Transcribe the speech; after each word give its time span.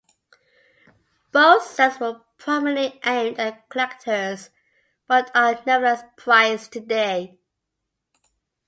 Both 1.31 1.67
sets 1.67 1.99
were 1.99 2.21
primarily 2.39 2.99
aimed 3.05 3.37
at 3.39 3.69
collectors, 3.69 4.49
but 5.05 5.29
are 5.35 5.61
nevertheless 5.67 6.05
prized 6.17 6.73
today. 6.73 7.37